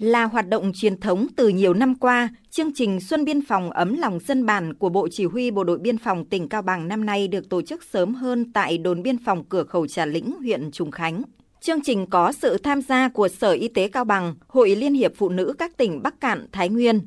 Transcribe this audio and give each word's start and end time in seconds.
Là 0.00 0.24
hoạt 0.24 0.48
động 0.48 0.72
truyền 0.74 1.00
thống 1.00 1.26
từ 1.36 1.48
nhiều 1.48 1.74
năm 1.74 1.94
qua, 1.94 2.28
chương 2.50 2.74
trình 2.74 3.00
Xuân 3.00 3.24
Biên 3.24 3.46
phòng 3.46 3.70
ấm 3.70 3.96
lòng 3.96 4.18
dân 4.26 4.46
bản 4.46 4.74
của 4.74 4.88
Bộ 4.88 5.08
Chỉ 5.10 5.24
huy 5.24 5.50
Bộ 5.50 5.64
đội 5.64 5.78
Biên 5.78 5.98
phòng 5.98 6.24
tỉnh 6.24 6.48
Cao 6.48 6.62
Bằng 6.62 6.88
năm 6.88 7.06
nay 7.06 7.28
được 7.28 7.48
tổ 7.48 7.62
chức 7.62 7.84
sớm 7.84 8.14
hơn 8.14 8.52
tại 8.52 8.78
đồn 8.78 9.02
biên 9.02 9.24
phòng 9.24 9.44
cửa 9.48 9.64
khẩu 9.64 9.86
Trà 9.86 10.06
Lĩnh, 10.06 10.32
huyện 10.40 10.70
Trùng 10.70 10.90
Khánh. 10.90 11.22
Chương 11.60 11.82
trình 11.82 12.06
có 12.06 12.32
sự 12.32 12.58
tham 12.58 12.82
gia 12.82 13.08
của 13.08 13.28
Sở 13.28 13.52
Y 13.52 13.68
tế 13.68 13.88
Cao 13.88 14.04
Bằng, 14.04 14.34
Hội 14.48 14.76
Liên 14.76 14.94
hiệp 14.94 15.12
Phụ 15.16 15.28
nữ 15.28 15.54
các 15.58 15.76
tỉnh 15.76 16.02
Bắc 16.02 16.20
Cạn, 16.20 16.46
Thái 16.52 16.68
Nguyên. 16.68 17.00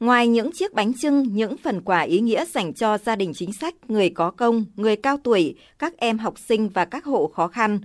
Ngoài 0.00 0.28
những 0.28 0.52
chiếc 0.52 0.74
bánh 0.74 0.92
trưng, 0.94 1.22
những 1.22 1.56
phần 1.56 1.80
quà 1.80 2.00
ý 2.00 2.20
nghĩa 2.20 2.44
dành 2.44 2.74
cho 2.74 2.98
gia 2.98 3.16
đình 3.16 3.32
chính 3.34 3.52
sách, 3.52 3.74
người 3.88 4.10
có 4.10 4.30
công, 4.30 4.64
người 4.76 4.96
cao 4.96 5.16
tuổi, 5.24 5.54
các 5.78 5.96
em 5.96 6.18
học 6.18 6.38
sinh 6.38 6.68
và 6.68 6.84
các 6.84 7.04
hộ 7.04 7.26
khó 7.34 7.48
khăn, 7.48 7.80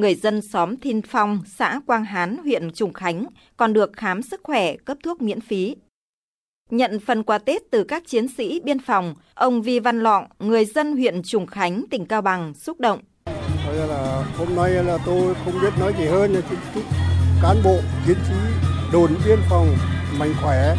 người 0.00 0.14
dân 0.14 0.42
xóm 0.42 0.76
Thiên 0.76 1.02
Phong, 1.02 1.42
xã 1.46 1.80
Quang 1.86 2.04
Hán, 2.04 2.36
huyện 2.36 2.72
Trùng 2.72 2.92
Khánh 2.92 3.26
còn 3.56 3.72
được 3.72 3.92
khám 3.92 4.22
sức 4.22 4.40
khỏe, 4.44 4.76
cấp 4.76 4.96
thuốc 5.02 5.22
miễn 5.22 5.40
phí. 5.40 5.76
Nhận 6.70 7.00
phần 7.00 7.22
quà 7.22 7.38
Tết 7.38 7.62
từ 7.70 7.84
các 7.84 8.02
chiến 8.06 8.28
sĩ 8.28 8.60
biên 8.64 8.78
phòng, 8.78 9.14
ông 9.34 9.62
Vi 9.62 9.78
Văn 9.80 10.00
Lọng, 10.00 10.24
người 10.38 10.64
dân 10.64 10.92
huyện 10.92 11.22
Trùng 11.22 11.46
Khánh, 11.46 11.84
tỉnh 11.90 12.06
Cao 12.06 12.22
Bằng 12.22 12.54
xúc 12.54 12.80
động. 12.80 13.00
Là 13.88 14.24
hôm 14.38 14.56
nay 14.56 14.70
là 14.70 14.98
tôi 15.06 15.34
không 15.44 15.54
biết 15.62 15.72
nói 15.80 15.94
gì 15.98 16.04
hơn 16.04 16.32
là 16.32 16.40
cán 17.42 17.56
bộ 17.64 17.76
chiến 18.06 18.16
sĩ 18.28 18.34
đồn 18.92 19.10
biên 19.26 19.38
phòng 19.50 19.76
mạnh 20.18 20.34
khỏe 20.42 20.76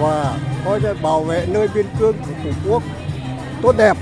và 0.00 0.38
coi 0.64 0.80
bảo 1.02 1.24
vệ 1.24 1.46
nơi 1.52 1.68
biên 1.74 1.86
cương 1.98 2.16
của 2.18 2.32
Tổ 2.44 2.70
quốc 2.70 2.82
tốt 3.62 3.74
đẹp. 3.78 3.96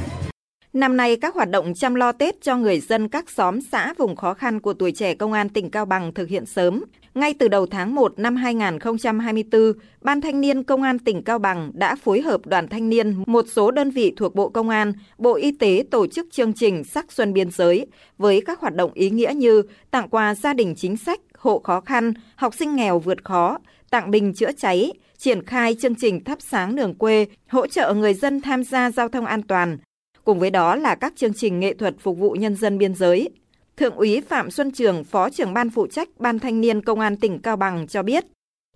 Năm 0.76 0.96
nay, 0.96 1.16
các 1.16 1.34
hoạt 1.34 1.50
động 1.50 1.74
chăm 1.74 1.94
lo 1.94 2.12
Tết 2.12 2.42
cho 2.42 2.56
người 2.56 2.80
dân 2.80 3.08
các 3.08 3.30
xóm 3.30 3.60
xã 3.60 3.94
vùng 3.98 4.16
khó 4.16 4.34
khăn 4.34 4.60
của 4.60 4.72
tuổi 4.72 4.92
trẻ 4.92 5.14
Công 5.14 5.32
an 5.32 5.48
tỉnh 5.48 5.70
Cao 5.70 5.84
Bằng 5.84 6.14
thực 6.14 6.28
hiện 6.28 6.46
sớm. 6.46 6.84
Ngay 7.14 7.34
từ 7.38 7.48
đầu 7.48 7.66
tháng 7.66 7.94
1 7.94 8.18
năm 8.18 8.36
2024, 8.36 9.72
Ban 10.00 10.20
Thanh 10.20 10.40
niên 10.40 10.62
Công 10.62 10.82
an 10.82 10.98
tỉnh 10.98 11.22
Cao 11.22 11.38
Bằng 11.38 11.70
đã 11.74 11.96
phối 11.96 12.20
hợp 12.20 12.46
đoàn 12.46 12.68
thanh 12.68 12.88
niên 12.88 13.24
một 13.26 13.44
số 13.48 13.70
đơn 13.70 13.90
vị 13.90 14.12
thuộc 14.16 14.34
Bộ 14.34 14.48
Công 14.48 14.68
an, 14.68 14.92
Bộ 15.18 15.34
Y 15.34 15.52
tế 15.52 15.84
tổ 15.90 16.06
chức 16.06 16.26
chương 16.32 16.52
trình 16.52 16.84
Sắc 16.84 17.12
Xuân 17.12 17.32
Biên 17.32 17.50
giới 17.50 17.86
với 18.18 18.42
các 18.46 18.60
hoạt 18.60 18.74
động 18.74 18.90
ý 18.94 19.10
nghĩa 19.10 19.32
như 19.36 19.62
tặng 19.90 20.08
quà 20.08 20.34
gia 20.34 20.54
đình 20.54 20.74
chính 20.76 20.96
sách, 20.96 21.20
hộ 21.38 21.58
khó 21.58 21.80
khăn, 21.80 22.12
học 22.36 22.54
sinh 22.54 22.76
nghèo 22.76 22.98
vượt 22.98 23.24
khó, 23.24 23.58
tặng 23.90 24.10
bình 24.10 24.34
chữa 24.34 24.52
cháy, 24.52 24.92
triển 25.18 25.46
khai 25.46 25.76
chương 25.80 25.94
trình 25.94 26.24
thắp 26.24 26.38
sáng 26.40 26.76
đường 26.76 26.94
quê, 26.94 27.26
hỗ 27.48 27.66
trợ 27.66 27.94
người 27.94 28.14
dân 28.14 28.40
tham 28.40 28.64
gia 28.64 28.90
giao 28.90 29.08
thông 29.08 29.26
an 29.26 29.42
toàn, 29.42 29.78
Cùng 30.26 30.38
với 30.38 30.50
đó 30.50 30.76
là 30.76 30.94
các 30.94 31.12
chương 31.16 31.34
trình 31.34 31.60
nghệ 31.60 31.74
thuật 31.74 31.94
phục 31.98 32.18
vụ 32.18 32.30
nhân 32.30 32.56
dân 32.56 32.78
biên 32.78 32.94
giới. 32.94 33.28
Thượng 33.76 33.94
úy 33.94 34.20
Phạm 34.20 34.50
Xuân 34.50 34.70
Trường, 34.72 35.04
Phó 35.04 35.30
trưởng 35.30 35.54
ban 35.54 35.70
phụ 35.70 35.86
trách 35.86 36.08
Ban 36.18 36.38
Thanh 36.38 36.60
niên 36.60 36.82
Công 36.82 37.00
an 37.00 37.16
tỉnh 37.16 37.38
Cao 37.38 37.56
Bằng 37.56 37.86
cho 37.86 38.02
biết, 38.02 38.24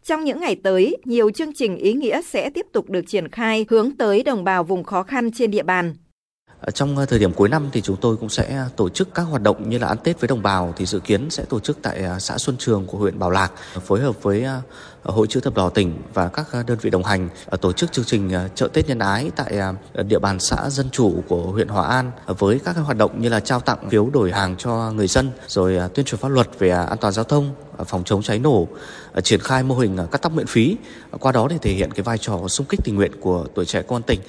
trong 0.03 0.25
những 0.25 0.41
ngày 0.41 0.57
tới, 0.63 0.97
nhiều 1.05 1.31
chương 1.31 1.55
trình 1.55 1.77
ý 1.77 1.93
nghĩa 1.93 2.23
sẽ 2.23 2.51
tiếp 2.51 2.67
tục 2.73 2.91
được 2.91 3.03
triển 3.07 3.29
khai 3.29 3.67
hướng 3.69 3.97
tới 3.97 4.23
đồng 4.23 4.45
bào 4.45 4.65
vùng 4.65 4.85
khó 4.85 5.03
khăn 5.03 5.31
trên 5.33 5.51
địa 5.51 5.63
bàn. 5.63 5.95
Trong 6.75 6.97
ờ, 6.97 7.07
thời 7.07 7.19
điểm 7.19 7.33
cuối 7.33 7.49
năm 7.49 7.69
thì 7.73 7.81
chúng 7.81 7.97
tôi 7.97 8.17
cũng 8.17 8.29
sẽ 8.29 8.57
ờ, 8.57 8.69
tổ 8.77 8.89
chức 8.89 9.15
các 9.15 9.23
hoạt 9.23 9.43
động 9.43 9.69
như 9.69 9.79
là 9.79 9.87
ăn 9.87 9.99
Tết 10.05 10.21
với 10.21 10.29
đồng 10.29 10.43
bào 10.43 10.75
thì 10.77 10.87
dự 10.87 11.01
kiến 11.01 11.31
sẽ 11.31 11.45
tổ 11.45 11.61
chức 11.61 11.79
tại 11.83 11.99
ờ, 11.99 12.19
xã 12.19 12.39
Xuân 12.39 12.57
Trường 12.59 12.87
của 12.87 12.99
huyện 12.99 13.19
Bảo 13.19 13.31
Lạc, 13.31 13.53
phối 13.87 14.01
hợp 14.01 14.23
với 14.23 14.47
Hội 15.03 15.27
chữ 15.27 15.41
thập 15.41 15.55
đỏ 15.55 15.69
tỉnh 15.69 16.03
và 16.15 16.29
các 16.29 16.47
đơn 16.67 16.79
vị 16.81 16.91
đồng 16.91 17.05
hành 17.05 17.29
tổ 17.61 17.73
chức 17.73 17.93
chương 17.93 18.05
trình 18.05 18.33
chợ 18.55 18.69
Tết 18.73 18.89
nhân 18.89 18.99
ái 18.99 19.31
tại 19.37 19.59
địa 20.09 20.19
bàn 20.19 20.41
xã 20.41 20.71
dân 20.71 20.91
chủ 20.91 21.23
của 21.29 21.43
huyện 21.43 21.69
Hòa 21.69 21.87
An 21.89 22.11
với 22.27 22.61
các 22.65 22.77
hoạt 22.77 22.97
động 22.97 23.21
như 23.21 23.29
là 23.29 23.41
trao 23.41 23.61
tặng 23.61 23.91
phiếu 23.91 24.11
đổi 24.11 24.33
hàng 24.33 24.57
cho 24.59 24.91
người 24.91 25.07
dân, 25.07 25.31
rồi 25.49 25.79
tuyên 25.95 26.07
truyền 26.07 26.21
pháp 26.21 26.29
luật 26.29 26.49
về 26.59 26.71
an 26.71 26.99
toàn 27.01 27.13
giao 27.13 27.25
thông 27.25 27.55
phòng 27.87 28.05
chống 28.05 28.23
cháy 28.23 28.39
nổ 28.39 28.69
triển 29.23 29.41
khai 29.41 29.63
mô 29.63 29.79
hình 29.79 29.99
cắt 30.11 30.23
tóc 30.23 30.33
miễn 30.33 30.47
phí. 30.47 30.77
Qua 31.21 31.33
đó 31.33 31.49
để 31.51 31.59
thể 31.63 31.73
hiện 31.73 31.91
cái 31.91 32.03
vai 32.03 32.19
trò 32.19 32.49
xung 32.49 32.67
kích 32.67 32.81
tình 32.85 32.95
nguyện 32.95 33.13
của 33.21 33.47
tuổi 33.55 33.65
trẻ 33.65 33.83
công 33.83 33.97
an 33.97 34.03
tỉnh 34.03 34.21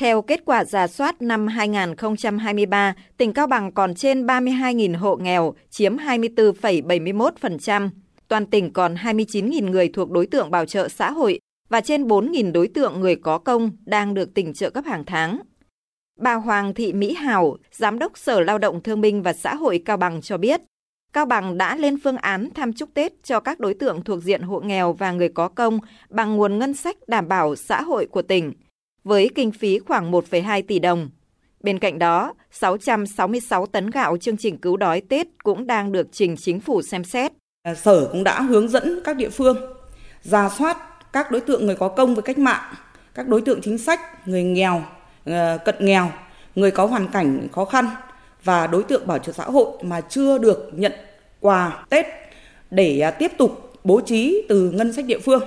theo 0.00 0.22
kết 0.22 0.44
quả 0.44 0.64
giả 0.64 0.86
soát 0.86 1.22
năm 1.22 1.46
2023, 1.46 2.94
tỉnh 3.16 3.32
Cao 3.32 3.46
Bằng 3.46 3.72
còn 3.72 3.94
trên 3.94 4.26
32.000 4.26 4.98
hộ 4.98 5.16
nghèo, 5.16 5.54
chiếm 5.70 5.96
24,71%. 5.96 7.90
Toàn 8.28 8.46
tỉnh 8.46 8.72
còn 8.72 8.94
29.000 8.94 9.70
người 9.70 9.88
thuộc 9.88 10.10
đối 10.10 10.26
tượng 10.26 10.50
bảo 10.50 10.66
trợ 10.66 10.88
xã 10.88 11.10
hội 11.10 11.40
và 11.68 11.80
trên 11.80 12.04
4.000 12.04 12.52
đối 12.52 12.68
tượng 12.68 13.00
người 13.00 13.16
có 13.16 13.38
công 13.38 13.70
đang 13.84 14.14
được 14.14 14.34
tỉnh 14.34 14.54
trợ 14.54 14.70
cấp 14.70 14.84
hàng 14.84 15.04
tháng. 15.04 15.40
Bà 16.20 16.34
Hoàng 16.34 16.74
Thị 16.74 16.92
Mỹ 16.92 17.14
Hảo, 17.14 17.56
Giám 17.72 17.98
đốc 17.98 18.18
Sở 18.18 18.40
Lao 18.40 18.58
động 18.58 18.82
Thương 18.82 19.00
binh 19.00 19.22
và 19.22 19.32
Xã 19.32 19.54
hội 19.54 19.82
Cao 19.84 19.96
Bằng 19.96 20.20
cho 20.22 20.38
biết, 20.38 20.60
Cao 21.12 21.26
Bằng 21.26 21.58
đã 21.58 21.76
lên 21.76 21.98
phương 22.04 22.16
án 22.16 22.48
thăm 22.54 22.72
chúc 22.72 22.88
Tết 22.94 23.12
cho 23.24 23.40
các 23.40 23.60
đối 23.60 23.74
tượng 23.74 24.04
thuộc 24.04 24.22
diện 24.22 24.42
hộ 24.42 24.60
nghèo 24.60 24.92
và 24.92 25.12
người 25.12 25.28
có 25.28 25.48
công 25.48 25.78
bằng 26.10 26.36
nguồn 26.36 26.58
ngân 26.58 26.74
sách 26.74 26.96
đảm 27.06 27.28
bảo 27.28 27.56
xã 27.56 27.82
hội 27.82 28.06
của 28.06 28.22
tỉnh– 28.22 28.52
với 29.04 29.30
kinh 29.34 29.52
phí 29.52 29.78
khoảng 29.78 30.12
1,2 30.12 30.62
tỷ 30.68 30.78
đồng. 30.78 31.10
Bên 31.60 31.78
cạnh 31.78 31.98
đó, 31.98 32.34
666 32.50 33.66
tấn 33.66 33.90
gạo 33.90 34.16
chương 34.16 34.36
trình 34.36 34.58
cứu 34.58 34.76
đói 34.76 35.00
Tết 35.00 35.26
cũng 35.42 35.66
đang 35.66 35.92
được 35.92 36.06
trình 36.12 36.36
chính 36.36 36.60
phủ 36.60 36.82
xem 36.82 37.04
xét. 37.04 37.32
Sở 37.76 38.08
cũng 38.12 38.24
đã 38.24 38.40
hướng 38.40 38.68
dẫn 38.68 39.00
các 39.04 39.16
địa 39.16 39.30
phương 39.30 39.56
ra 40.22 40.48
soát 40.48 40.76
các 41.12 41.30
đối 41.30 41.40
tượng 41.40 41.66
người 41.66 41.76
có 41.76 41.88
công 41.88 42.14
với 42.14 42.22
cách 42.22 42.38
mạng, 42.38 42.74
các 43.14 43.28
đối 43.28 43.40
tượng 43.40 43.60
chính 43.62 43.78
sách, 43.78 44.28
người 44.28 44.42
nghèo, 44.42 44.82
ờ, 45.24 45.58
cận 45.64 45.74
nghèo, 45.80 46.12
người 46.54 46.70
có 46.70 46.86
hoàn 46.86 47.08
cảnh 47.08 47.48
khó 47.52 47.64
khăn 47.64 47.86
và 48.44 48.66
đối 48.66 48.82
tượng 48.82 49.06
bảo 49.06 49.18
trợ 49.18 49.32
xã 49.32 49.44
hội 49.44 49.66
mà 49.82 50.00
chưa 50.00 50.38
được 50.38 50.70
nhận 50.72 50.92
quà 51.40 51.84
Tết 51.90 52.06
để 52.70 53.00
à, 53.00 53.10
tiếp 53.10 53.32
tục 53.38 53.72
bố 53.84 54.00
trí 54.00 54.42
từ 54.48 54.70
ngân 54.70 54.92
sách 54.92 55.04
địa 55.04 55.18
phương 55.18 55.42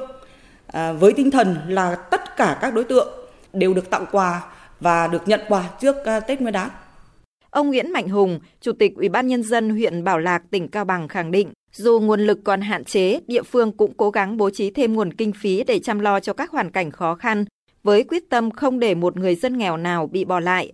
à, 0.67 0.91
với 0.91 1.13
tinh 1.13 1.31
thần 1.31 1.55
là 1.67 1.95
tất 1.95 2.37
cả 2.37 2.57
các 2.61 2.73
đối 2.73 2.83
tượng 2.83 3.22
đều 3.53 3.73
được 3.73 3.89
tặng 3.89 4.05
quà 4.11 4.43
và 4.79 5.07
được 5.07 5.27
nhận 5.27 5.39
quà 5.47 5.69
trước 5.81 5.95
ờ, 6.05 6.19
Tết 6.19 6.41
Nguyên 6.41 6.53
đán. 6.53 6.69
Ông 7.49 7.67
Nguyễn 7.67 7.91
Mạnh 7.91 8.09
Hùng, 8.09 8.39
Chủ 8.61 8.71
tịch 8.71 8.95
Ủy 8.95 9.09
ban 9.09 9.27
nhân 9.27 9.43
dân 9.43 9.69
huyện 9.69 10.03
Bảo 10.03 10.19
Lạc, 10.19 10.43
tỉnh 10.51 10.67
Cao 10.67 10.85
Bằng 10.85 11.07
khẳng 11.07 11.31
định, 11.31 11.51
dù 11.73 11.99
nguồn 11.99 12.19
lực 12.19 12.39
còn 12.43 12.61
hạn 12.61 12.83
chế, 12.83 13.19
địa 13.27 13.43
phương 13.43 13.71
cũng 13.71 13.93
cố 13.97 14.09
gắng 14.09 14.37
bố 14.37 14.49
trí 14.49 14.71
thêm 14.71 14.93
nguồn 14.93 15.13
kinh 15.13 15.33
phí 15.33 15.63
để 15.63 15.79
chăm 15.79 15.99
lo 15.99 16.19
cho 16.19 16.33
các 16.33 16.51
hoàn 16.51 16.71
cảnh 16.71 16.91
khó 16.91 17.15
khăn, 17.15 17.45
với 17.83 18.03
quyết 18.03 18.29
tâm 18.29 18.51
không 18.51 18.79
để 18.79 18.95
một 18.95 19.17
người 19.17 19.35
dân 19.35 19.57
nghèo 19.57 19.77
nào 19.77 20.07
bị 20.07 20.25
bỏ 20.25 20.39
lại. 20.39 20.71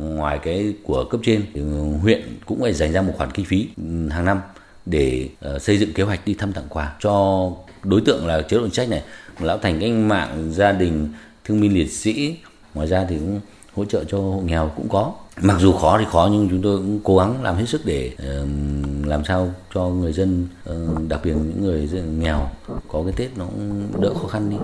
Ngoài 0.00 0.38
cái 0.42 0.74
của 0.82 1.04
cấp 1.04 1.20
trên, 1.24 1.46
thì 1.54 1.60
huyện 2.02 2.22
cũng 2.46 2.60
phải 2.60 2.72
dành 2.72 2.92
ra 2.92 3.02
một 3.02 3.12
khoản 3.16 3.30
kinh 3.30 3.46
phí 3.46 3.68
ừ, 3.76 4.08
hàng 4.08 4.24
năm 4.24 4.40
để 4.86 5.28
uh, 5.54 5.62
xây 5.62 5.78
dựng 5.78 5.92
kế 5.92 6.02
hoạch 6.02 6.20
đi 6.26 6.34
thăm 6.34 6.52
tặng 6.52 6.66
quà 6.68 6.96
cho 7.00 7.46
đối 7.82 8.00
tượng 8.00 8.26
là 8.26 8.42
chế 8.42 8.56
độ 8.56 8.62
chính 8.62 8.74
sách 8.74 8.88
này, 8.88 9.02
lão 9.40 9.58
thành 9.58 9.80
cách 9.80 9.90
mạng, 9.92 10.52
gia 10.52 10.72
đình 10.72 11.08
thương 11.44 11.60
binh 11.60 11.74
liệt 11.74 11.90
sĩ. 11.90 12.36
Ngoài 12.74 12.88
ra 12.88 13.06
thì 13.08 13.18
cũng 13.18 13.40
hỗ 13.74 13.84
trợ 13.84 14.04
cho 14.04 14.18
hộ 14.18 14.42
nghèo 14.46 14.70
cũng 14.76 14.88
có. 14.88 15.14
Mặc 15.42 15.56
dù 15.60 15.72
khó 15.72 15.98
thì 15.98 16.04
khó 16.08 16.28
nhưng 16.32 16.48
chúng 16.50 16.62
tôi 16.62 16.76
cũng 16.76 17.00
cố 17.04 17.18
gắng 17.18 17.42
làm 17.42 17.56
hết 17.56 17.66
sức 17.66 17.80
để 17.84 18.12
uh, 18.14 18.48
làm 19.06 19.24
sao 19.24 19.54
cho 19.74 19.88
người 19.88 20.12
dân 20.12 20.48
uh, 20.70 21.08
đặc 21.08 21.20
biệt 21.24 21.32
những 21.32 21.62
người 21.62 21.90
nghèo 22.18 22.48
có 22.88 23.02
cái 23.04 23.12
tết 23.16 23.38
nó 23.38 23.46
cũng 23.46 23.88
đỡ 24.00 24.14
khó 24.14 24.28
khăn 24.28 24.50
đi. 24.50 24.56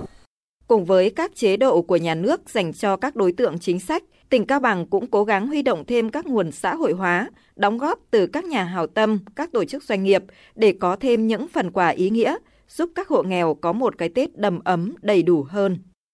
Cùng 0.67 0.85
với 0.85 1.11
các 1.11 1.33
chế 1.35 1.57
độ 1.57 1.83
của 1.83 1.97
nhà 1.97 2.15
nước 2.15 2.51
dành 2.51 2.73
cho 2.73 2.97
các 2.97 3.17
đối 3.17 3.33
tượng 3.33 3.59
chính 3.59 3.81
sách 3.81 4.05
tỉnh 4.31 4.47
Cao 4.47 4.61
Bằng 4.61 4.87
cũng 4.87 5.07
cố 5.07 5.25
gắng 5.25 5.47
huy 5.47 5.63
động 5.63 5.85
thêm 5.87 6.11
các 6.11 6.27
nguồn 6.27 6.53
xã 6.53 6.75
hội 6.75 6.93
hóa, 6.93 7.31
đóng 7.57 7.79
góp 7.79 7.99
từ 8.11 8.27
các 8.27 8.45
nhà 8.45 8.65
hảo 8.65 8.87
tâm, 8.87 9.19
các 9.37 9.53
tổ 9.53 9.65
chức 9.65 9.85
doanh 9.85 10.05
nghiệp 10.05 10.23
để 10.55 10.75
có 10.81 10.97
thêm 10.97 11.27
những 11.27 11.49
phần 11.49 11.71
quà 11.71 11.89
ý 11.89 12.11
nghĩa, 12.11 12.37
giúp 12.69 12.91
các 12.95 13.09
hộ 13.09 13.23
nghèo 13.23 13.55
có 13.55 13.73
một 13.73 13.99
cái 13.99 14.09
Tết 14.09 14.39
đầm 14.39 14.61
ấm 14.65 14.95
đầy 15.03 15.23
đủ 15.23 15.47
hơn. 15.49 15.79